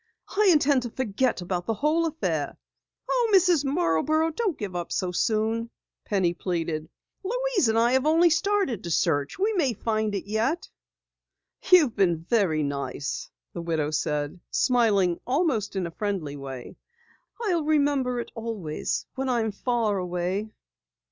[0.29, 2.57] I intend to forget about the whole affair."
[3.07, 3.63] "Oh, Mrs.
[3.63, 5.69] Marborough, don't give up so soon,"
[6.05, 6.89] Penny pleaded.
[7.23, 9.37] "Louise and I have only started to search.
[9.37, 10.67] We may find it yet."
[11.69, 16.77] "You've been very nice," the widow said, smiling almost in a friendly way.
[17.45, 20.49] "I'll remember it always when I am far away."